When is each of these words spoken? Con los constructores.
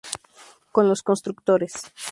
Con 0.71 0.89
los 0.89 1.03
constructores. 1.03 1.73